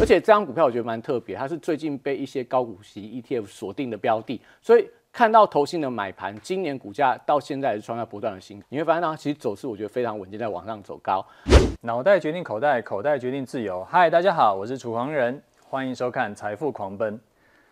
[0.00, 11.22] 而且这张股票我觉得蛮特别，它是最近被一些高股息 ETF 锁定的标的，所以看到投信的买盘，今年股价到现在也是创下不断的新，你会发现它其实走势我觉得非常稳健，在往上走高。
[11.82, 13.84] 脑袋决定口袋，口袋决定自由。
[13.84, 17.14] 嗨，大家好，我是楚狂人，欢迎收看《财富狂奔》。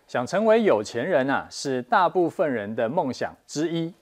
[0.07, 3.95] 想成为有钱人啊，是大部分人的梦想之一。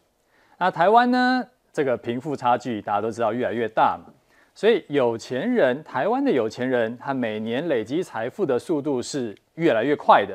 [0.59, 4.13] 那台湾呢，这个贫富差距大家都知道越来越大嘛，
[4.57, 10.35] 所以有钱人，台湾的有钱人，他每年累积财富的速度是越来越快的。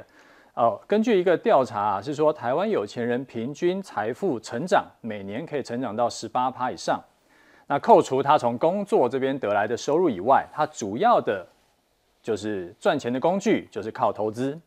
[0.53, 7.03] 哦，根据一个调查啊，是说台湾有钱人平均财富成长每年可以成长到十八趴以上。
[7.65, 11.43] 那扣除他从工作这边得来的收入以外，他主要的
[12.21, 14.59] 就是赚钱的工具就是靠投资。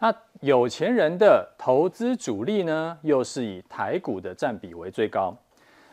[0.00, 5.36] 那有钱人的投资主力呢，又是以台股的占比为最高。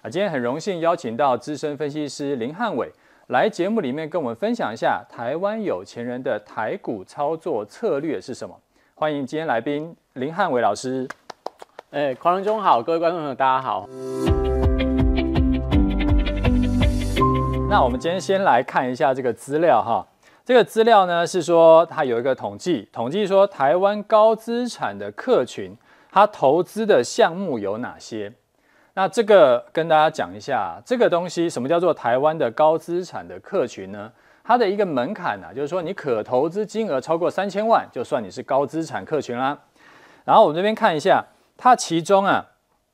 [0.07, 2.89] 啊，今天很荣幸邀请到资深分析师林汉伟
[3.27, 8.57] 来节目里面跟我们分享一下台湾有钱人的台股操作策略是什么。
[8.95, 11.05] 欢迎今天来宾林汉伟老师。
[11.91, 13.85] 哎，狂人中好，各位观众朋友大家好。
[17.69, 20.07] 那我们今天先来看一下这个资料哈。
[20.45, 25.75] 这个资料呢是说，它有一个统计，统计说台湾高资产的客群，
[26.09, 28.31] 他投资的项目有哪些？
[28.97, 34.11] 那这个跟大家讲一下，这个东西什么叫做台湾的高资产的客群呢？
[34.43, 39.55] 它的一个门槛呢、就是说你可投资金额超过三千万，就算你是高资产客群啦。
[40.25, 41.23] 然后我们这边看一下，
[41.55, 42.43] 它其中啊，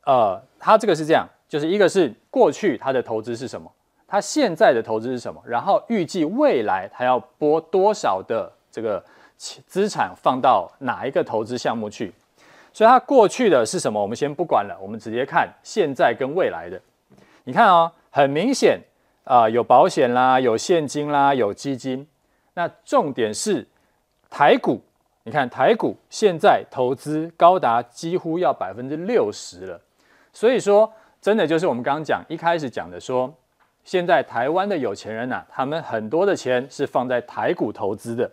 [0.05, 3.71] 呃，它这个是这样，就是一个是过去它的投资是什么？
[4.05, 5.41] 它现在的投资是什么？
[5.45, 9.01] 然后预计未来它要拨多少的这个
[9.37, 12.13] 资产放到哪一个投资项目去？
[12.73, 14.01] 所以他过去的是什么？
[14.01, 16.81] 我们先不管了，我们直接看现在跟未来的。
[17.43, 18.81] 你看哦，很明显
[19.23, 22.05] 啊、有保险啦，有现金啦，有基金。
[22.55, 23.65] 那重点是
[24.29, 24.81] 台股，
[25.23, 29.79] 你看台股现在投资高达几乎要百分之六十了。
[30.33, 30.91] 所以说，
[31.21, 33.33] 真的就是我们刚刚讲一开始讲的说。
[33.85, 38.31] 现在台湾的有钱人呐、他们很多的钱是放在台股投资的。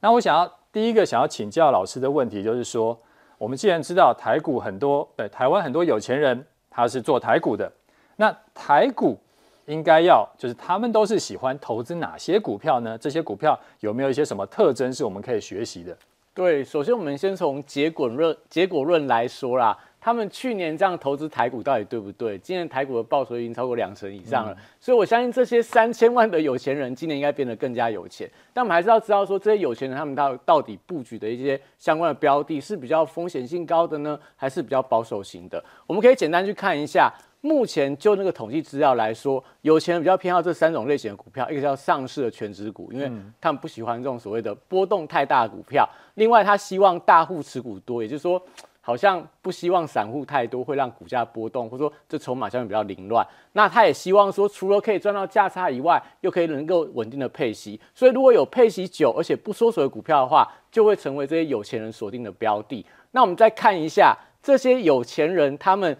[0.00, 2.94] 那我想要第一个想要请教老师的问题就是说，
[3.38, 7.70] 我们既然知道台股很多，对台湾很多有钱人他是做台股的，
[8.16, 9.18] 那台股
[9.66, 12.96] 应该要就是他们都是喜欢投资哪些股票呢？
[12.96, 15.96] 这些股票有没有一些什么特征是我们可以学习的？
[16.32, 19.76] 对，首先我们先从结果论结果论来说啦。
[20.00, 22.38] 他们去年这样投资台股到底对不对？
[22.38, 28.30] 今年台股的报酬已经超过两成以上了，嗯、所以我相信这些三千万的有钱人今年应该变得更加有钱。
[28.52, 35.62] 但我们还是要知道说，这些有钱人他们到到底布局的一些相关的标的是比较风险性高的呢，还是比较保守型的？
[35.88, 45.84] 我们可以简单去看一下，目前就那个统计资料来说，有钱人比较偏好这三种类型的股票，一个叫上市的全值股，因为他们不喜欢这种所谓的波动太大的股票；
[46.14, 48.40] 另外，他希望大户持股多，也就是说。
[48.86, 53.26] 好像不希望散户太多，会让股价波动，或者说这筹码相对比较凌乱。
[53.54, 57.80] 那他也希望说，除了可以赚到价差以外，又可以能够稳定的配息。
[57.96, 62.86] 所以如果有配息久而且不缩水的股票的话，就会成为这些有钱人锁定的标的。
[63.10, 65.96] 那我们再看一下这些有钱人，他们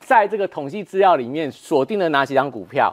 [0.00, 2.90] 在这个统计资料里面锁定了哪几张股票？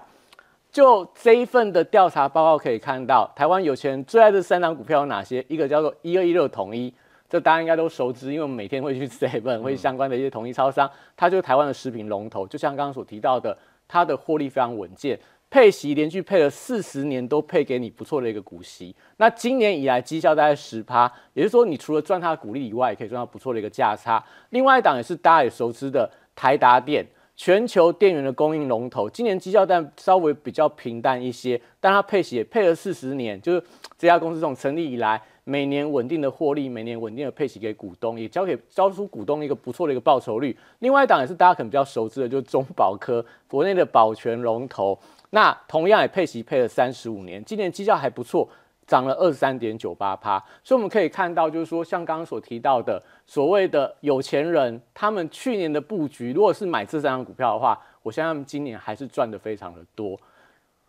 [0.70, 5.46] 就这一份的调查报告可以看到，台湾有钱人最爱这三张股票有哪些？
[5.48, 6.94] 一个叫做一二一六统一。
[7.30, 12.48] 这大家应该都熟知，因为我们每天会去 Seven，会相关的一些统一超商，它就是台湾的食品龙头。
[12.48, 13.56] 就像刚刚所提到的，
[13.88, 15.20] 它的获利非常稳健，
[15.52, 18.96] 配息连续配了四十年都配给你不错的一个股息。
[19.18, 24.24] 那今年以来绩效大概十趴，也就是说你除了赚它的股利以外，也可以赚到不错的一个价差。
[24.50, 27.06] 另外一档也是大家也熟知的台达电，
[27.40, 33.64] 全球电源的供应龙头，今年绩效但稍微比较平淡一些，但它配息也配了四十年，就是
[33.98, 35.20] 这家公司从成立以来。
[35.46, 40.56] 每年稳定的获利，每年稳定的配息给股东，也交给交出股东一个不错的一个报酬率。
[40.80, 45.00] 另外一档也是大家可能比较熟知的，就是中保科，国内的保全龙头。
[45.30, 48.48] 那同样也配息配了三十五年，今年绩效还不错，
[48.90, 50.44] 涨了二十三点九八趴。
[50.64, 60.20] 所以我们可以看到，就是说像刚刚所提到的所谓的有钱人，他们去年的布局，如果是买这三张股票的话，我相信他们今年还是赚得非常的多。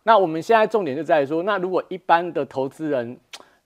[0.03, 3.15] 那我们现在重点就在于说，那如果一般的投资人，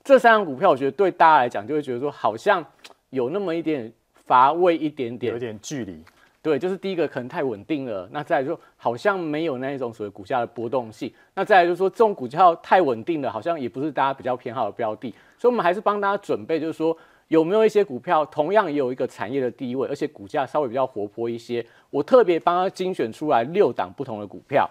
[0.04, 2.64] 这三张股票，我觉得对大家来讲，就会觉得说好像
[3.12, 3.92] 有那么一点
[4.26, 6.04] 乏味，一点点，有点距离。
[6.46, 11.12] 对，就是第一个可能太稳定了，那再来说好像没有那一种所谓股价的波动性。
[11.34, 15.10] 那再来就是说这种股票太稳定了，好像也不是大家比较偏好的标的。
[15.40, 16.96] 所以，我们还是帮大家准备，就是说
[17.30, 21.66] 有没有一些股票同样也有一个产业的地位，而且股价稍微比较活泼一些。
[21.90, 24.70] 我特别帮他精选出来六档不同的股票，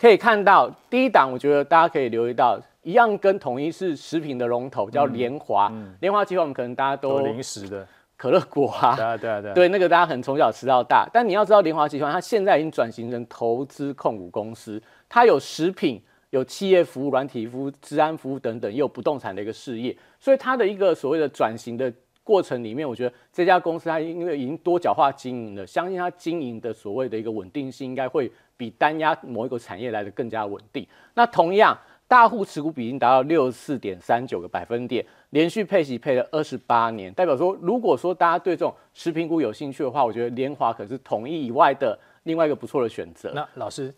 [0.00, 2.58] 可以看到第一档，我觉得大家可以留意到。
[2.84, 5.70] 一样跟统一是食品的龙头，叫联华。
[6.00, 7.86] 联华集团我们可能大家都零食的
[8.18, 11.08] 可乐果啊，对啊对啊对啊，对那个大家可能从小吃到大。
[11.10, 21.90] 但你要知道，联华集团它现在已经转型成投资控股公司，它有食品、有企业服务、软体服务、治安服务等等，也有不动产的一个事业，所以它的一个所谓的转型的。
[22.28, 30.86] 过程里面，我觉得这家公司它因为已经多角化经营了，相信它经营的所谓的一个稳定性，应该会比单压某一个产业来的更加稳定。
[31.14, 31.74] 那同样，
[32.06, 43.32] 大户持股比已经达到六十四点三九个百分点，连续配息配了二十八年，代表说，如果说大家对这种食品股有兴趣的话，我觉得联华可是统一以外的另外一个不错的选择。
[43.34, 43.94] 那老师，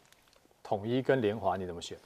[0.62, 1.96] 统一跟联华你怎么选？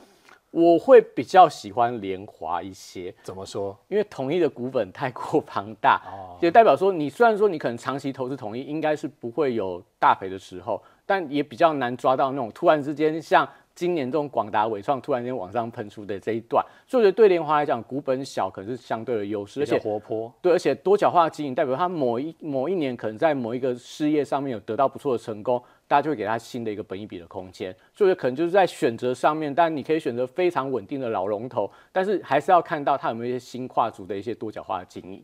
[0.51, 3.77] 我会比较喜欢联华一些，怎么说？
[3.89, 6.01] 因为统一的股本太过庞大，
[6.41, 16.65] 也代表说你虽然说你可能长期投资统一，应该是不会有大赔的时候，但也比较难抓到那种突然之间像今年这种广达、伟创突然间往上喷出的这一段。
[16.87, 20.33] 所以我觉得对联华来讲，股本小可能是相对的优势，而且活泼。
[20.41, 25.63] 对，而且多角化经营，代表它某一某一年可能在某一个事业上面有得到不错的成功。
[25.87, 35.23] 大家就会给它新的一个本益比的空间，所以可能就是在选择上面，但你可以选择非常稳定的老龙头，但是还是要看到它有没有一些新跨足的一些多角化的经营。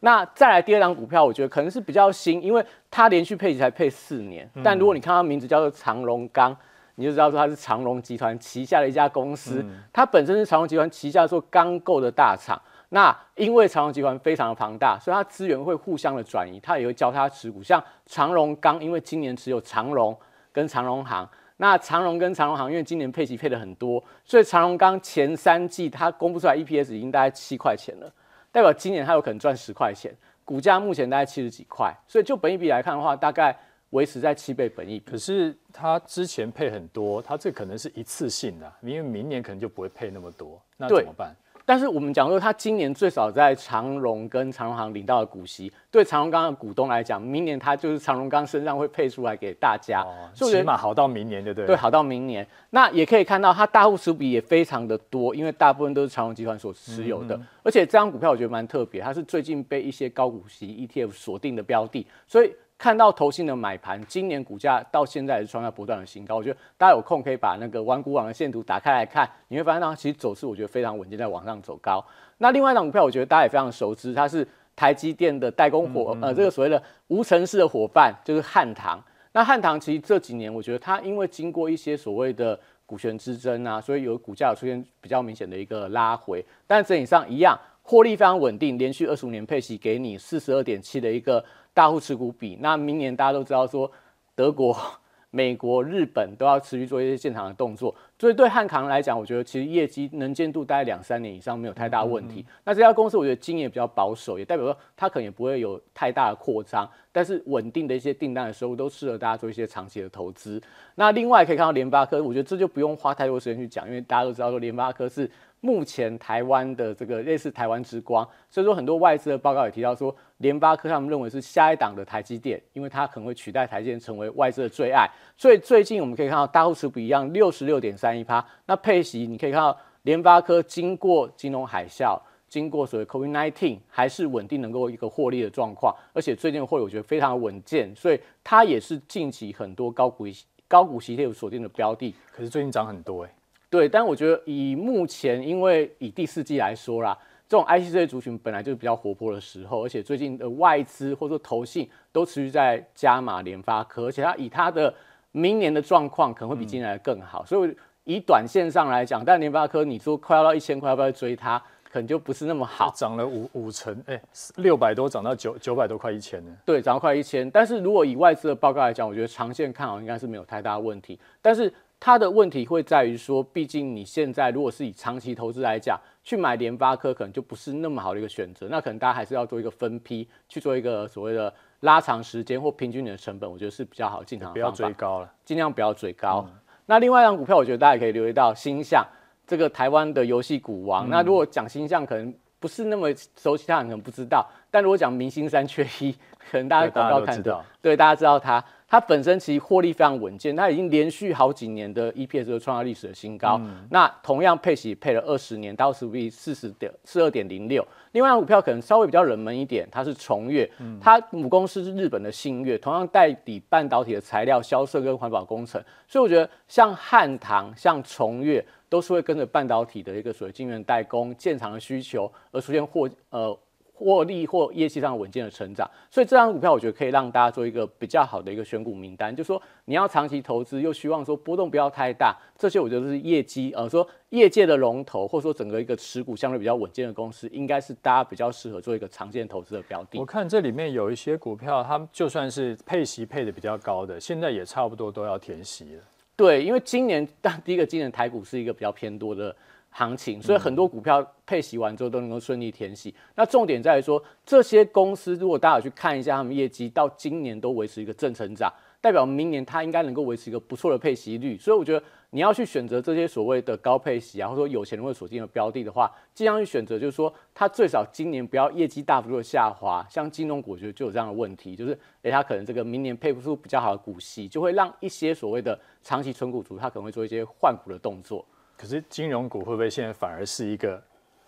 [0.00, 6.54] 那再来第二档股票，我觉得可能是比较新，因为它连续配息才配四年，但如果你看它名字叫做长隆钢，
[6.96, 12.60] 你就知道说它是长荣集团旗下的一家公司，它本身是长荣集团旗下做钢构的大厂。
[12.90, 17.62] 那因为长荣集团非常的庞大，所以它资源会互相的转移，它也会交叉持股。
[17.62, 20.14] 像长荣钢，因为今年持有长荣
[20.52, 28.12] 跟长荣行，那长荣跟长荣行因为今年配息配的很多，所以长荣钢前三季它公布出来 EPS 已经大概七块钱了，
[28.50, 30.14] 代表今年它有可能赚十块钱，
[30.44, 33.56] 股价目前大概七十几块，所以就本益比来看的话，大概
[33.92, 35.10] 维持在七倍本益比。
[35.12, 41.34] 可是它之前配很多，它这可能是一次性的，因为明年可能就不会配那么多，那怎么办？
[41.64, 51.66] 但是我们讲说，它今年最少在长荣跟长荣航领到的股息，对长荣钢的股东来讲，明年它就是长荣钢身上会配出来给大家，哦、起码好到明年，对不对？
[51.68, 52.44] 对，好到明年。
[52.70, 57.40] 那也可以看到，它大户持股比也非常的多，因为大部分都是长荣集团所持有的。
[57.62, 62.52] 而且这张股票我觉得蛮特别，它是最近被一些高股息 ETF 锁定的标的，所以。
[62.82, 66.34] 看到投信的买盘，今年股价到现在是创下不断的新高。
[66.34, 72.04] 我觉得大家有空可以把那个玩股网的线图打开来看，你会发现它其实走势我觉得非常稳健，在往上走高。
[72.38, 74.44] 那另外一档股票，我觉得大家也非常熟知，它是
[74.74, 79.00] 台积电的代工伙，呃，这个所谓的无尘室的伙伴就是汉唐。
[79.30, 91.44] 那汉唐其实这几年，我觉得它因为经过一些所谓的股权之争啊，所以有股价有出现比较明显的一个拉回，但整体上一样，获利非常稳定，连续二十五年配息给你四十二点七的一个。
[91.74, 93.90] 大户持股比，那明年大家都知道说，
[94.34, 94.76] 德国、
[95.32, 102.40] 美国、日本都要持续做一些建厂的动作，所以对汉唐来讲，我觉得其实业绩能见度大概两三年以上没有太大问题。
[102.40, 110.60] 嗯嗯，那这家公司我觉得经验比较保守，也代表说它可能也不会有太大的扩张，但是稳定的一些订单的收入都适合大家做一些长期的投资。
[110.96, 115.30] 那另外可以看到联发科，我觉得这就不用花太多时间去讲，因为大家都知道说联发科是。
[115.64, 125.08] 目前台湾的这个类似台湾之光，所以说很多外资的报告也提到说，联发科他们认为是下一档的台积电，因为它可能会取代台积电成为外资的最爱。
[125.36, 140.26] 所以最近我们可以看到大户持股一样六十六点三一趴，那配息你可以看到联发科经过金融海啸，经过所谓 COVID-19，还是稳定能够一个获利的状况，而且最近的获利我觉得非常稳健，所以它也是近期很多高股
[140.66, 142.12] 高股息有锁定的标的。
[142.32, 143.32] 可是最近涨很多哎、
[143.72, 147.16] 对，但我觉得以目前，因为以第四季来说啦，
[147.48, 154.92] 这种 IC 这类族群本来就是比较活泼的时候，而且最近的外资或者说投信都持续在加码联发科，而且它以它的
[155.30, 157.74] 明年的状况可能会比今年来更好，嗯、所以
[158.04, 161.58] 以短线上来讲，但联发科你说快要到一千块，要不要追它？
[161.90, 162.92] 可能就不是那么好。
[162.94, 164.20] 涨了五五成，哎，
[164.56, 166.54] 六百多涨到九九百多块一千呢。
[166.66, 171.72] 对，涨到快一千，但是如果以外资的报告来讲，我觉得长线看好应该是没有太大问题，但是。
[172.04, 178.66] 它的问题会在于说，毕竟你现在如果是以长期投资来讲，去买联发科可能就不是那么好的一个选择。
[178.68, 184.54] 那可能大家还是要做一个分批去做一个所谓的拉长时间或平均你的成本，我觉得是比较好进场的。
[184.54, 186.44] 不要追高了，尽量不要追高。
[186.48, 189.06] 嗯、那另外一张股票，我觉得大家也可以留意到星象
[189.46, 191.06] 这个台湾的游戏股王。
[191.06, 194.44] 嗯、那如果讲星象，可能不是那么熟悉，他可能不知道。
[194.72, 196.10] 但如果讲明星三缺一，
[196.50, 198.64] 可能大家广告看到，对，大家知道他。
[198.92, 203.58] 它本身其实获利非常稳健，它已经连续好几年的 EPS 都创造历史的新高。
[203.62, 207.82] 嗯、那同样配息配了二十年，到时比四十点四二点零六。
[208.10, 215.82] 另外股票可能稍微比较冷门一点，它是重越，嗯、它母公司是日本的信越，同样代理半导体的材料销售跟环保工程。
[216.06, 223.58] 所以我觉得像汉唐、像重越都是会跟着半导体的一个所谓晶圆代工、建厂的需求而出现获呃。
[224.02, 229.34] 获利或业绩上稳健的成长，所以这张股票我觉得可以让大家做一个比较好的一个选股名单。
[229.34, 240.18] 就是说你要长期投资，又希望说波动不要太大，这些我觉得是业绩，呃，说业界的龙头，或者说整个一个持股相对比较稳健的公司，应该是大家比较适合做一个长线投资的标的。
[240.18, 246.02] 我看这里面有一些股票，它就算是配息配的比较高的，现在也差不多都要填息了。
[246.34, 249.54] 对，因为今年，但第一个今年台股是一个比较偏多的。
[249.92, 253.14] 行情，所以很多股票配息完之后都能够顺利填息。
[253.36, 258.72] 那重点在于说，这些公司如果大家有去看一下他们业绩，到今年都维持一个正成长，
[259.02, 261.58] 代表明年它应该能够维持一个不错的配息率。
[261.58, 270.06] 所以我觉得你要去选择这些所谓的高配息啊，或者说有钱人会锁定的标的的话，尽量去选择，就是说它最少今年不要业绩大幅度的下滑。
[270.08, 278.42] 像金融股，我觉得就有这样的问题，就是诶，它可能这个明年配不出比较好的股息，就会让一些所谓的长期存股族，他可能会做一些换股的动作。
[278.82, 281.00] 可是金融股会不会现在反而是一个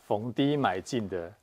[0.05, 1.35] 逢低买进的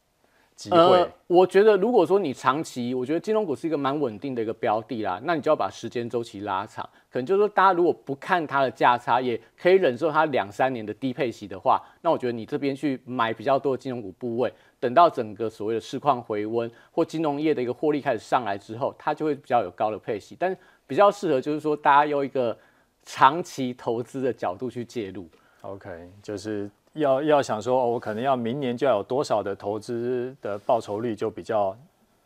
[0.55, 0.77] 机会？
[0.77, 6.89] 呃，我觉得如果说你长期，我觉得金融股是一个蛮稳定的一个标的啦，那你就要把时间周期拉长。
[7.11, 20.37] 可能就是说，大家如果不看它的价差，也可以忍受它两三年的低配息的话，那我觉得你这边去买比较多的金融股部位，等到整个所谓的市况回温或金融业的一个获利开始上来之后，它就会比较有高的配息。
[20.39, 20.55] 但
[20.87, 22.57] 比较适合就是说，大家用一个
[23.03, 25.27] 长期投资的角度去介入。
[25.61, 25.89] OK，
[26.21, 31.77] 就是要要想说，哦，我可能要明年就要有多少的投资的报酬率，就比较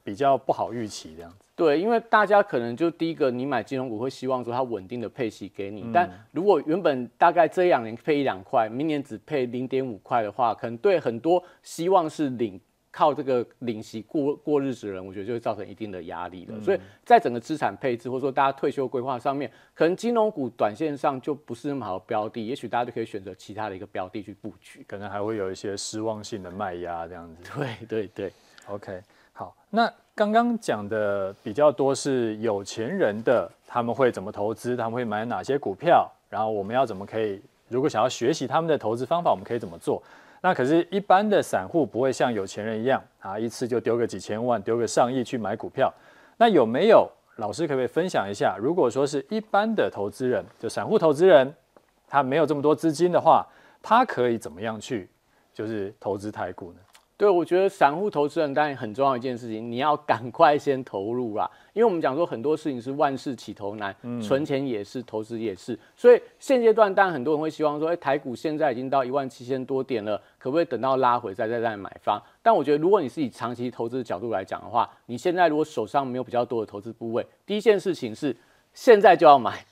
[0.03, 1.37] 比较不好预期这样子。
[1.55, 12.59] 对，因为大家可能就第一个，你买金融股会希望说它稳定的配息给你，嗯、但如果原本大概这两年配一两块，明年只配零点五块的话，可能对很多希望是领。
[12.95, 16.53] 靠这个领息过过日子的人，我觉得就会造成一定的压力了。
[16.55, 27.51] 嗯、所以在整个资产配置或者说大家退休规划上面，可能金融股短线上就不是那么好的标的，也许大家就可以选择其他的一个标的去布局，可能还会有一些失望性的卖压这样子。
[27.53, 28.31] 对对对
[28.69, 29.01] ，OK，
[29.33, 40.01] 好，那刚刚讲的比较多是有钱人的，他们会怎么投资，他们会买哪些股票，然后我们要怎么可以，如果想要学习他们的投资方法，我们可以怎么做？
[40.45, 45.91] 那可是，一般的散户不会像有钱人一样啊，一次就丢个几千万、丢个上亿去买股票。
[46.37, 48.55] 那有没有老师可不可以分享一下？
[48.61, 51.51] 如果说是一般的投资人，就散户投资人，
[52.07, 53.43] 他没有这么多资金的话，
[53.81, 55.09] 他可以怎么样去
[55.51, 56.79] 就是投资台股呢？
[57.17, 61.49] 对，我觉得散户投资人当然很重要一件事情，你要赶快先投入啦。
[61.71, 65.79] 因为我们讲说很多事情是万事起头难，嗯、存钱也是，投资也是。
[65.95, 72.21] 所以现阶段当然很多人会希望说，哎，台股现在已经到一万七千多点了，可不可以等到拉回再再再买方？
[72.43, 78.35] 但我觉得如果你是以长期投资的角度来讲的话，你现在如果手上没有比较多的投资部位，第一件事情是
[78.73, 79.65] 现在就要买，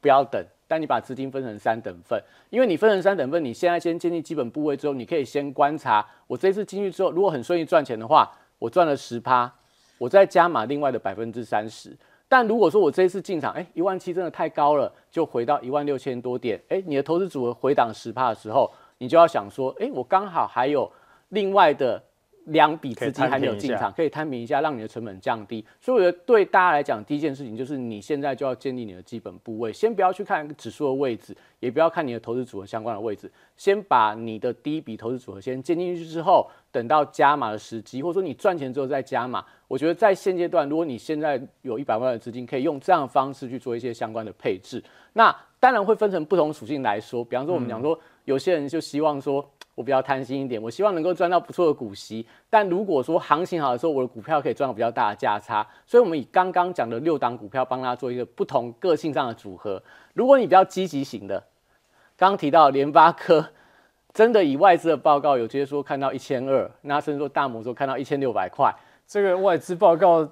[0.00, 0.44] 不要等。
[0.68, 9.50] 但你把资金分成三等份，因为你分成三等份，你现在先建立基本部位之后，你可以先观察，我这次进去之后，如果很顺利赚钱的话，我赚了十趴，
[9.96, 11.96] 我再加码另外的百分之三十。
[12.28, 20.92] 但如果说我这一次进场，哎，一万七真的太高了，就回到一万六千多点，哎，你的投资组合回档十趴的时候，你就要想说，哎，我刚好还有
[21.30, 22.02] 另外的。
[22.48, 25.64] 两笔资金还没有进场，可以摊平一下，让你的成本降低。
[25.80, 39.44] 所以我觉得对大家来讲，第一件事情就是你现在就要建立你的基本部位，先不要去看指数的位置，也不要看你的投资组合相关的位置，先把你的第一笔投资组合先建进去之后，等到加码的时机，或者说你赚钱之后再加码。
[39.66, 44.82] 我觉得在现阶段，如果你现在有一百万的资金，可以用这样的方式去做一些相关的配置。
[45.12, 49.46] 那当然会分成不同属性来说，比方说我们讲说，有些人就希望说。
[49.78, 52.26] 我比较贪心一点，我希望能够赚到不错的股息。
[52.50, 55.64] 但如果说行情好的时候，我的股票可以赚到比较大的价差。
[55.86, 59.80] 所以，我们以刚刚讲的六档股票帮大家做一个不同个性上的组合。
[60.14, 61.38] 如果你比较积极型的，
[62.16, 63.50] 刚刚提到联发科，
[64.12, 68.74] 真的以外资的报告有直接说看到一千二，那甚至说大摩说看到一千六百块，
[69.06, 70.28] 这个外资报告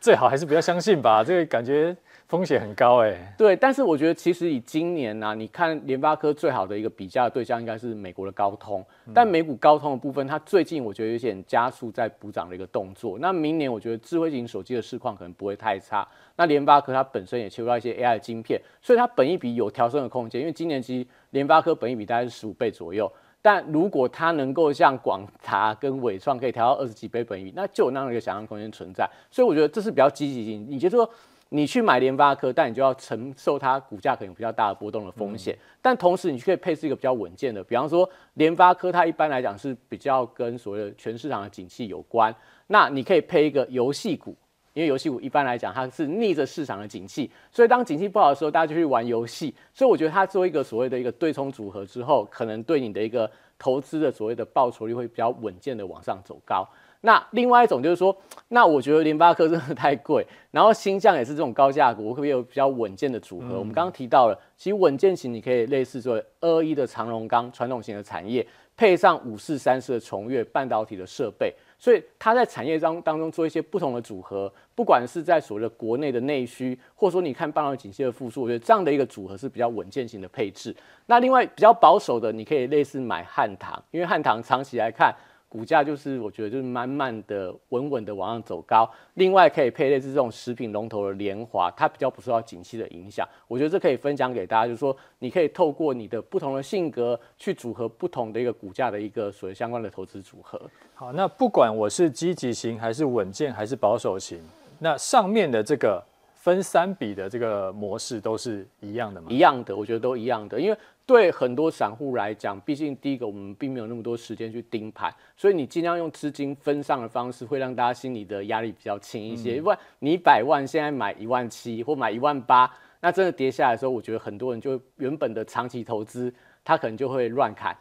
[0.00, 1.22] 最好还是不要相信吧？
[1.22, 1.96] 这个感觉。
[2.34, 13.16] 风险很高哎、欸，对，但是我觉得其实以今年呢、你看联发科最好的一个比较的对象应该是美国的高通，但美股高通的部分，它最近我觉得有点加速在补涨的一个动作。
[13.20, 16.04] 那明年我觉得智慧型手机的市况可能不会太差。
[16.34, 20.40] 那联发科它本身也切入到一些 AI 的晶片，所以它本益比有调升的空间。
[20.40, 23.08] 因为今年其实联发科本益比大概是十五倍左右，
[23.40, 29.08] 但如果它能够像广达跟纬创可以调到二十几倍本益比，那就有那样的一个想象空间存在。
[29.30, 30.66] 所以我觉得这是比较积极性。
[30.68, 31.08] 你就说。
[31.56, 35.54] 你去买联发科，但你就要承受它股价可能比较大的波动的风险。
[35.54, 42.34] 嗯、但同时，你可以配置一个比较稳健的，比方说联发科，它一般来讲是比较跟所谓的全市场的景气有关。
[42.66, 44.36] 那你可以配一个游戏股，
[44.72, 49.54] 因为游戏股一般来讲它是逆着市场的景气，所以当景气不好的时候，大家就去玩游戏。
[49.72, 56.68] 所以我觉得它做一个所谓的一个对冲组合之后，可能对你的一个投资的所谓的报酬率会比较稳健的往上走高。
[57.06, 58.16] 那另外一种就是说，
[58.48, 63.48] 那我觉得联发科真的太贵， 然后新将也是这种高价股，我可不可以有比较稳健的组合？
[63.50, 80.74] 嗯、我们刚刚提到了，其实稳健型你可以类似做二二一的长荣钢传统型的产业，配上五四三四的崇越半导体的设备，所以它在产业当当中做一些不同的组合，不管是在所谓的国内的内需，或者说你看半导体景气的复苏，我觉得这样的一个组合是比较稳健型的配置。
[81.04, 85.14] 那另外比较保守的，你可以类似买汉唐，因为汉唐长期来看。
[85.54, 88.90] 股价就是我觉得就是慢慢的、稳稳的往上走高。
[89.14, 93.24] 另外可以配类似这种食品龙头的联华，它比较不受到景气的影响。
[93.46, 100.60] 我觉得这可以分享给大家，就是说你可以透过你的不同的性格去组合不同的一个股价的一个所谓相关的投资组合。
[100.92, 104.40] 好，那不管我是积极型还是稳健还是保守型，
[104.80, 106.02] 那上面的这个
[106.34, 109.28] 分三笔的这个模式都是一样的吗？
[109.30, 110.76] 一样的，我觉得都一样的，因为。
[111.06, 119.56] 对很多散户来讲，毕竟第一个我们并没有那么多时间去盯盘，所以你尽量用资金分散的方式，会让大家心里的压力比较轻一些。
[119.56, 126.32] 因为你一百万现在买一万七或买一万八，那真的跌下来的时候，我觉得很多人就原本的长期投资，
[126.64, 127.76] 他可能就会乱砍。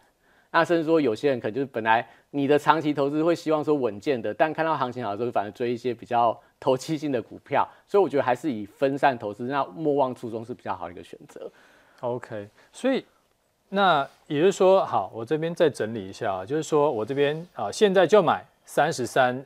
[0.52, 7.66] 那甚至说有些人可能就是本来你的长期投资会希望说稳健的，但看到行情好的时候，反而追一些比较投机性的股票。
[7.88, 11.50] 所以我觉得还是以分散投资，那莫忘初衷是比较好的一个选择。
[12.02, 13.06] OK，所以。
[13.70, 19.44] 那也就是说，好，我这边再整理一下啊，就是说我这边啊，现在就买三十三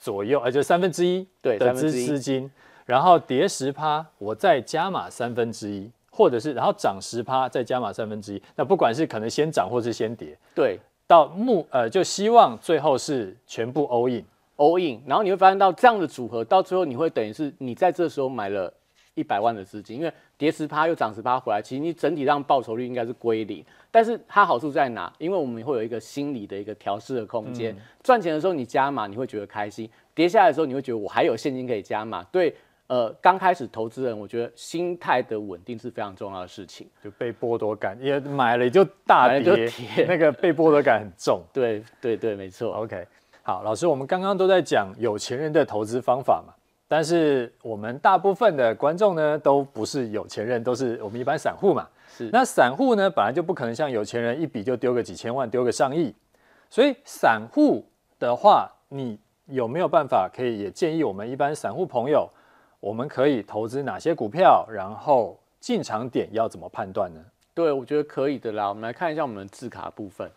[0.00, 2.50] 左右，呃，就三分之一的资资金，
[2.84, 14.24] 然后跌十趴，我再加码三分之一，或者是然后涨十趴再加码三分之一，那不管是可能先涨或是先跌，对，到目呃就希望最后是全部 all in
[14.56, 18.72] all in，然后你会发现到这样的组合，到最后你会等于是你在这时候买了。
[19.18, 23.64] 一百万的资金，因为跌十趴又涨十趴回来，其实你整体上报酬率应该是归零。
[23.90, 25.12] 但是它好处在哪？
[25.18, 27.74] 因为我们会有一个心理的一个调试的空间。
[28.02, 32.22] 赚钱的时候你加码，你会觉得开心；跌下来的时候，你会觉得我还有现金可以加码。
[32.24, 32.54] 对，
[32.86, 36.86] 呃，刚开始投资人，我觉得心态的稳定是非常重要的事情。
[37.02, 41.42] 就被剥夺感，也买了就大跌，就跌那个被剥夺感很重。
[41.52, 42.72] 对对对，没错。
[42.74, 43.06] OK，
[43.42, 46.52] 好，老师，我们刚刚都在讲有钱人的投资方法嘛。
[46.90, 51.86] 但是我们大部分的观众呢，都不是有钱人，都是我们一般散户嘛。
[52.08, 52.30] 是。
[52.32, 56.14] 那散户呢，本来就不可能像有钱人一笔就丢个几千万，丢个上亿。
[56.70, 57.84] 所以散户
[58.18, 62.28] 的话，你有没有办法可以也建议我们一般散户朋友，
[62.80, 67.20] 我们可以投资哪些股票，然后进场点要怎么判断呢？
[67.52, 68.68] 对，我觉得可以的啦。
[68.68, 70.30] 我们来看一下我们的字卡部分。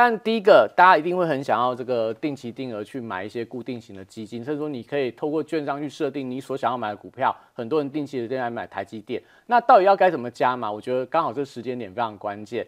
[0.00, 7.36] 但第一个，大家一定会很想要这个定期定额去买一些固定型的基金，甚至说你可以透过券商去设定你所想要买的股票。
[7.52, 10.70] 很多人定期的在买台积电，那到底要该怎么加嘛？
[10.70, 12.64] 我觉得刚好这时间点非常关键。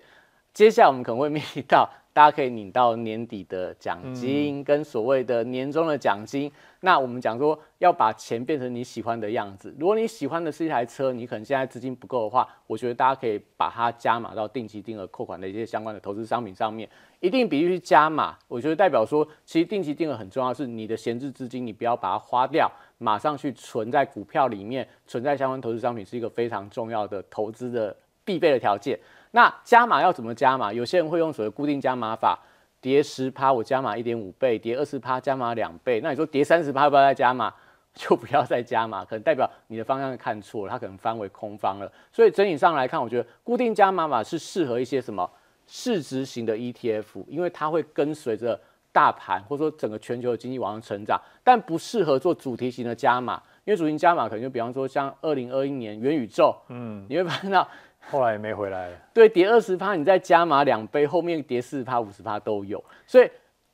[0.52, 1.88] 接下来我们可能会面临到。
[2.20, 6.48] 大家可以领到年底的奖金，跟所谓的年终的奖金。
[6.48, 9.74] 嗯、那我们讲说要把钱变成你喜欢的样子。
[9.78, 16.86] 如果你喜欢的是一台车，你可能现在资金不够的话，我觉得大家可以把它加码到定期定额扣款的一些相关的投资商品上面，
[17.20, 18.36] 一定比例去加码。
[18.48, 29.00] 我觉得代表说，其实定期定额很重要，是你的闲置资金，你不要把它花掉，马上去存在股票里面，存在相关投资商品是一个非常重要的投资的必备的条件。
[29.32, 30.72] 那加码要怎么加码？
[30.72, 32.38] 有些人会用所谓固定加码法，
[32.80, 36.00] 跌十趴我加码一点五倍，跌二十趴加码两倍。
[36.02, 37.52] 那你说跌三十趴要不要再加码？
[37.92, 41.90] 就不要再加码，可能代表你的方向看错了，它可能翻为空方了。
[42.12, 45.28] 所以整体上来看，我觉得固定加码法是适合一些什么
[45.66, 48.58] 市值型的 ETF，因为它会跟随着
[48.92, 57.66] 大盘或者说整个全球的经济往上成长，但不适合做主题型的加码，因为主题加码可能就比方说像二零二一年元宇宙，嗯，你会发现到。
[58.10, 58.96] 后来也没回来了。
[59.14, 62.82] 对，跌二十趴，你再加码两倍，后面跌四十趴、五十趴都有。
[63.06, 63.30] 所以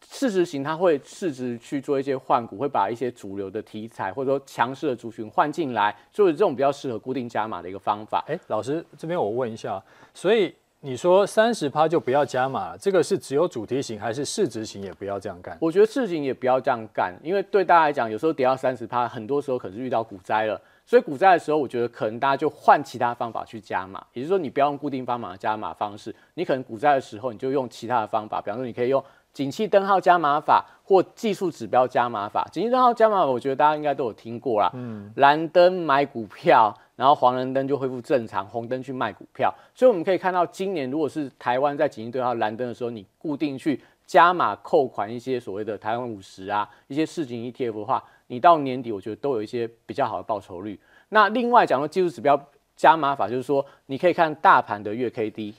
[0.09, 8.23] 市值型它会市值去做一些换股，会把一些主流的题材或者说强势的族群换进来，所以这种比较适合固定加码的一个方法。
[8.29, 9.83] 哎，老师这边我问一下，
[10.15, 10.55] 所以
[10.87, 15.59] 你说三十趴就不要加码，这个是只有主题型还是市值型也不要这样干？
[15.61, 20.57] 我觉得市值型也不要这样干，因为对大家来讲，有时候跌到三十趴，很多时候可是遇到股灾了。
[20.85, 32.49] 所以股灾的时候，我觉得可能大家就换其他方法去加码，也就是说，你不要用固定方法的加码方式，你可能股灾的时候，你就用其他的方法，比方说，你可以用景气灯号加码法或技术指标加码法。
[32.53, 34.71] 景气灯号加码法，我觉得大家应该都有听过啦。
[34.75, 39.55] 嗯，蓝灯买股票，然后黄蓝灯就恢复正常，红灯去卖股票。
[39.75, 50.81] 所以我们可以看到，今年如果是台湾在景气灯号蓝灯的时候，你固定去加码扣款一些所谓的台湾五十啊，一些市井 ETF 的话，你到年底我觉得都有一些比较好的报酬率。
[51.11, 52.41] 那另外讲到技术指标
[52.75, 55.55] 加码法，就是说你可以看大盘的月 K D。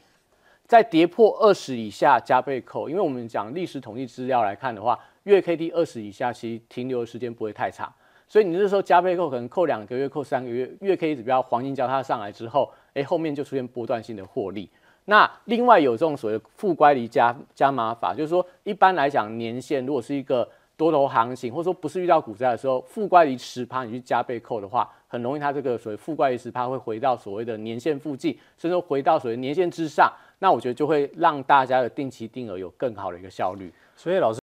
[0.65, 7.89] 在跌破二十以下加倍扣，因为我们讲历史统计资料来看的话，月 K D 二十以下其实停留的时间不会太长，
[8.27, 14.69] 所以你那时候加倍扣可能扣两个月、扣三个月，月 K 指标黄金交叉上来之后，哎，后面就出现波段性的获利。
[15.05, 30.11] 那另外有这种所谓的负乖离加加码法，就是说一般来讲年线如果是一个多头行情，或者说不是遇到股灾的时候，负乖离十趴你去加倍扣的话，很容易它这个所谓负乖离十趴会回到所谓的年线附近，甚至回到所谓年线之上。
[30.39, 33.73] 那我觉得就会让大家的定期定额有更好的一个效率。
[33.95, 34.39] 所以老师，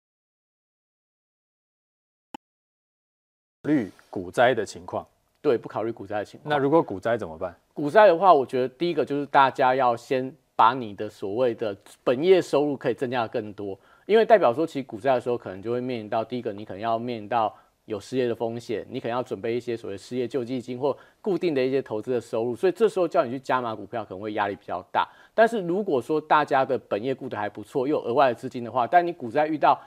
[3.64, 5.06] 虑股灾的情况，
[5.42, 6.50] 对，不考虑股灾的情况。
[6.50, 7.56] 那如果股灾怎么办？
[7.74, 17.56] 股灾的话，我觉得第一个就是大家要先把你的所谓的本业收入可以增加的更多，因为代表说其实股灾的时候可能就会面临到第一个，你可能要面临到。
[17.86, 25.06] 有失业的风险，你可能要准备一些所谓失业救济金或固定的一些投资的收入，所以这时候叫你去加码股票可能会压力比较大。
[25.34, 29.78] 但是如果说大家的本业顾得还不错，又有额外的资金的话，但你股灾遇到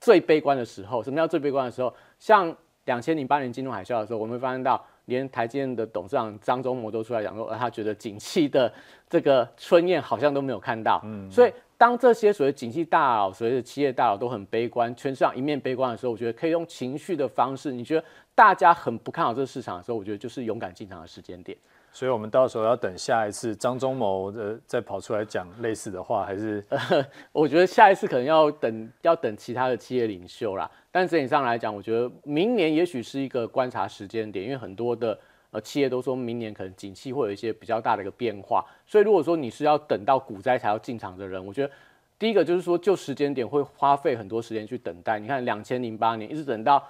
[0.00, 1.92] 最悲观的时候，什么叫最悲观的时候？
[2.20, 2.56] 像
[2.90, 8.72] 两千零八年金融海啸的时候，我们会发现到连台积电的董事长张忠谋都出来讲说，呃，他觉得景气的
[9.08, 11.52] 这个春燕好像都没有看到，嗯，所以。
[11.80, 17.72] 当这些所谓景气大佬、所谓的企业大佬都很悲观，全市场一面悲观的时候，我觉得可以用情绪的方式。
[17.72, 21.56] 你觉得大家很不看好这个市场的时候，我觉得就是勇敢进场的时间点。
[21.92, 26.64] 所以，我们到时候要等下一次张忠谋的再跑出来讲类似的话，还是？
[27.32, 30.70] 我觉得下一次可能要等，要等其他的企业领袖啦。
[30.90, 35.18] 但整体上来讲，我觉得明年也许是一个观察时间点，因为很多的。
[35.52, 41.72] 呃，企业都说明年可能景气会有一些比较大的一个变化，所以如果说你是要等到股灾才要进场的人，我觉得
[42.20, 45.18] 第一个就是说就时间点会花费很多时间去等待。
[45.18, 46.80] 你看，两千零八年一直等到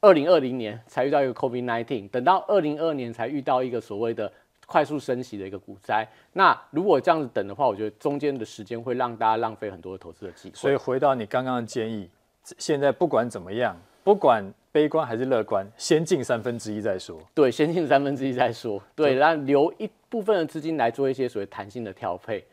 [0.00, 4.32] 二零二零年才遇到一个 COVID-19，等到二零二二年才遇到一个所谓的
[4.66, 6.06] 快速升息的一个股灾。
[6.34, 10.54] 那如果这样子等的话，我觉得中间的时间会让大家浪费很多的投资的机会。
[10.54, 12.10] 所以回到你刚刚的建议，
[12.58, 13.74] 现在不管怎么样，
[14.04, 14.44] 不管。
[14.72, 15.66] 悲观还是乐观？
[15.78, 17.18] 先进三分之一再说。
[17.32, 18.78] 对，先进三分之一再说。
[18.94, 22.46] 对，然后留一部分的资金来做一些所谓弹性的调配。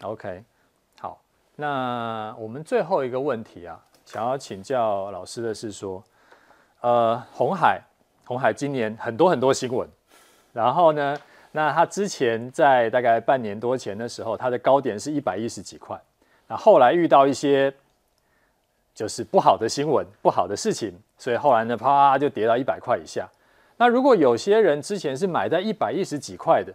[0.00, 0.42] OK，
[0.98, 1.22] 好，
[1.54, 6.02] 那我们最后一个问题啊，想要请教老师的是说，
[6.80, 7.80] 呃，红海，
[8.24, 9.88] 红海今年很多很多新闻，
[10.52, 11.16] 然后呢，
[11.52, 16.00] 那他之前在大概半年多前的时候，它的高点是一百一十几块，
[16.48, 17.72] 那后来遇到一些。
[18.94, 23.26] 就是不好的新闻，不好的事情，所以后来呢，啪就跌到一百块以下。
[23.78, 26.70] 那如果有些人之前是买在一百一十几块的，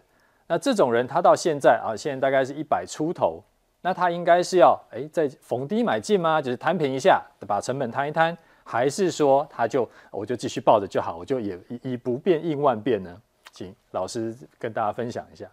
[0.48, 3.44] 那这种人他到现在啊，现在大概是一百出头，
[3.82, 6.42] 那他应该是要诶再逢低买进吗？
[6.42, 13.16] 就是摊平一下，把成本摊一摊，还是说他就我就继续抱着就好，我就也以不变应万变呢？
[13.58, 15.50] 请老师跟大家分享一下。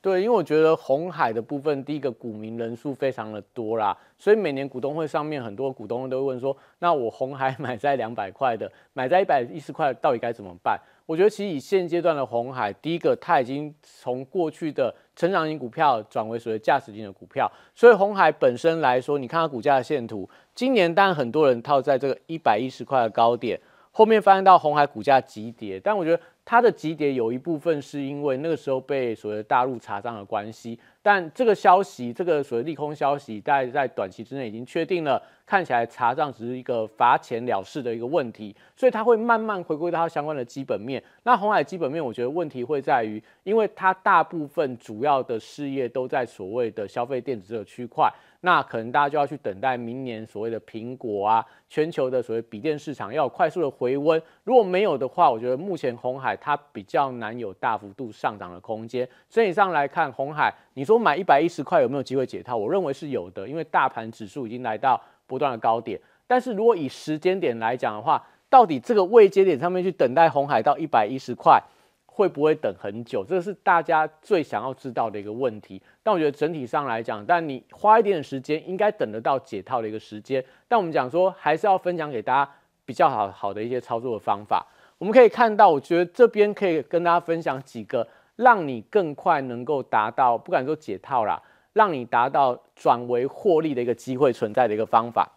[0.00, 10.78] 对，因为我觉得红海的部分，第一个股民人数非常的多啦，所以每年股东会上面很多股东都会问说，那我红海 买在两百块的，买在一百一十块，到底该怎么办？
[11.04, 23.60] 我觉得其实以现阶段的红海，第一个它已经从过去的成长型股票转为所谓价值型的股票，所以红海本身来说，你看它股价的线图，今年当然很多人套在这个一百一十块的高点，
[23.98, 26.22] 后面发现到红海股价急跌，但我觉得。
[26.50, 41.04] 它的级别有一部分是因为那个时候被所谓的大陆查账的关系，但这个消息，这个所谓利空消息，大概在短期之内已经确定了，看起来查账只是一个罚钱了事的一个问题，所以它会慢慢回归到它相关的基本面。
[41.24, 48.10] 那红海基本面，我觉得问题会在于，因为它大部分主要的事业都在所谓的消费电子这个区块。
[48.40, 54.22] 那可能大家就要去等待明年所谓的苹果啊，全球的所谓笔电市场要快速的回温。
[54.44, 59.08] 如果没有的话，我觉得目前红海它比较难有大幅度上涨的空间。
[59.28, 62.56] 整体上来看，红海你说买一百一十块有没有机会解套？
[62.56, 66.00] 我认为是有的，因为大盘指数已经来到不断的高点。
[66.26, 71.62] 但是如果以时间点来讲的话，到底这个位阶点上面去等待红海到一百一十块？
[72.06, 73.24] 会不会等很久？
[73.24, 75.80] 这个是大家最想要知道的一个问题。
[76.02, 80.44] 但我觉得整体上来讲，但你花一点点时间，应该等得到解套的一个时间。
[80.66, 82.50] 但我们讲说，还是要分享给大家
[82.84, 84.66] 比较好好的一些操作的方法。
[84.98, 88.06] 我们可以看到，我觉得这边可以跟大家分享几个，
[88.36, 91.40] 让你更快能够达到，不敢说解套啦，
[91.72, 95.30] 让你达到转为获利的一个机会存在的一个方法。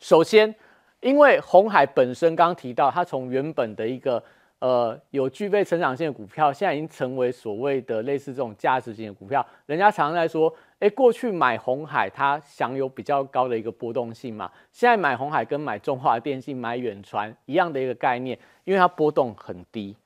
[0.00, 0.52] 首先，
[1.00, 4.22] 因为红海本身刚刚提到，它从原本的一个
[4.58, 9.46] 呃有具备成长性的股票，现在已经成为所谓的类似这种价值型的股票。
[9.66, 19.96] 人家常常在说，诶，过去买红海它享有比较高的一个波动性嘛，现在买红海跟买中华电信、买远传一样的一个概念，因为它波动很低。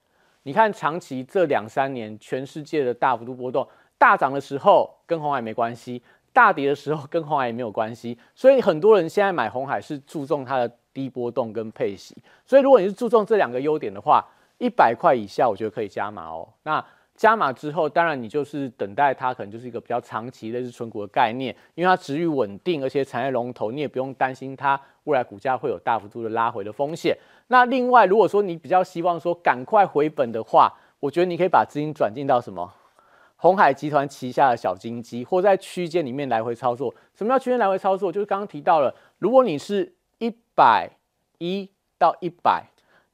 [0.43, 6.03] 你看长期这两三年，全世界的大幅度波动，大涨的时候跟红海没关系。
[6.33, 12.13] 大跌的时候跟红海也没有关系，所以很多人现在买红海是注重它的低波动跟配息。
[12.45, 14.27] 所以如果你是注重这两个优点的话，
[14.59, 16.49] 一百块以下我觉得可以加码哦。
[16.65, 27.17] 那加码之后，当然你就是等待它，可能就是一个比较长期类似存股的概念，因为它殖利率稳定，而且产业龙头，你也不用担心它未来股价会有大幅度的拉回的风险。
[27.47, 32.73] 那另外，如果说你比较希望说赶快回本的话，我觉得你可以把资金转进到什么？
[33.37, 36.95] 鸿海集团旗下的小金鸡，或在区间里面来回操作。
[37.15, 38.11] 什么叫区间来回操作？
[38.11, 40.91] 就是刚刚提到了，如果你是一百
[41.39, 42.65] 一到一百，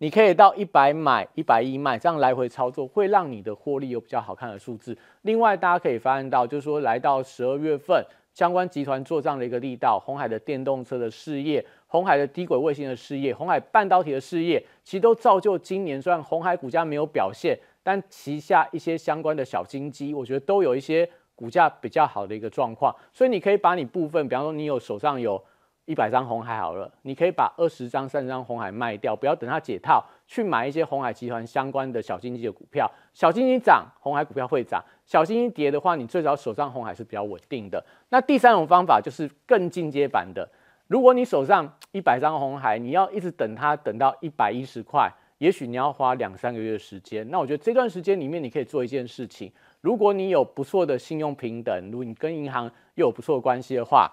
[0.03, 4.97] 你可以到一百买，一百一卖，这样来回操作会让你的获利有比较好看的数字。
[5.23, 17.59] 另外，大家可以发现到，就是说来到十二月份，相关集团做这样的一个力道，红海的电动车的事业，红海的低轨卫星的事业，红海半导体的事业，其实都造就今年虽然红海股价没有表现。
[17.83, 25.43] 但旗下一些相关的小金鸡，我觉得都有一些股价比较好的一个状况，所以你可以把你部分，比方说你有手上有
[25.91, 32.89] 一百张红海好了，你可以把二十张、三十张红海卖掉，不要等它解套，去买一些红海集团相关的小金鸡的股票。
[33.13, 37.85] 小金鸡涨，红海股票会涨；小金鸡跌的话，你最早手上红海是比较稳定的。
[38.11, 40.49] 那第三种方法就是更进阶版的，
[40.87, 45.13] 如果你手上一百张红海，你要一直等它等到一百一十块。
[45.39, 49.51] 也许你要花两三个月的时间，那我觉得这段时间里面你可以做一件事情。
[49.81, 54.13] 如果你有不错的信用平等，如果你跟银行又有不错的关系的话，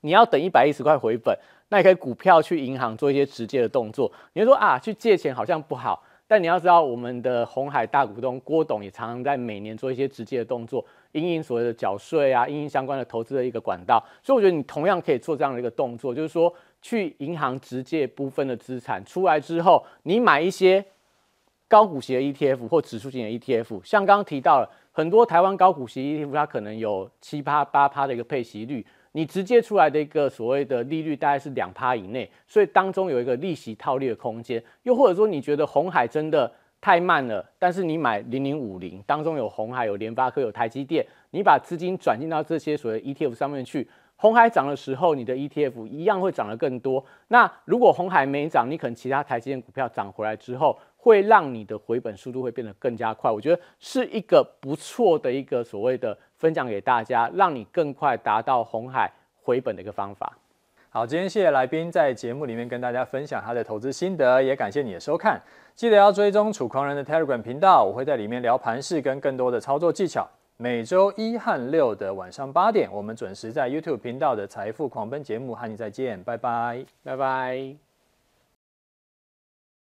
[0.00, 1.36] 你要等一百一十块回本，
[1.68, 4.10] 那你可以股票去银行做一些直接的动作。
[4.32, 14.02] 你会说啊，去借钱好像不好，但你要知道，我们的红海大股东郭董也常常在每年做一些直接的动作，因应所谓的缴税啊，因应相关的投资的一个管道。
[14.22, 16.52] 所以我觉得你同样可以做这样的一个动作，就是说。
[16.82, 20.82] 去银行直接部分的资产出来之后，你买一些
[21.68, 34.62] 高股息的 ETF 或指数型的 ETF，像刚刚提到了很多台湾高股息 ETF，它可能有七趴八趴的一个配息率，你直接出来的一个所谓的利率大概是两趴以内，所以当中有一个利息套利的空间。
[34.84, 43.88] 又或者说你觉得红海真的太慢了，但是你买零零五零当中有红海、有联发科、有台积电，你把资金转进到这些所谓 ETF 上面去。
[44.16, 47.02] 红海涨的时候，你的 ETF 一样会涨得更多。
[47.28, 53.30] 那如果红海没涨，你可能其他台积电股票涨回来之后，会让你的回本速度会变得更加快。
[53.30, 59.08] 我觉得是一个不错的一个所谓的分享给大家，让你更快达到红海
[59.40, 60.32] 回本的一个方法。
[60.88, 65.40] 好，今天谢谢来宾在节目里面跟大家分享他的投资心得，也感谢你的收看。
[65.76, 70.28] 记得要追踪楚狂人的 Telegram 频道，我会在里面聊盘势跟更多的操作技巧。
[70.56, 77.89] 每周一和六的晚上八点，我们准时在 YouTube 频道的财富狂奔节目和你再见，拜拜，拜拜。